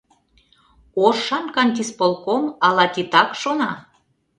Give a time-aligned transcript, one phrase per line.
[1.05, 3.69] ОРШАН КАНТИСПОЛКОМ АЛА ТИТАК ШОНА?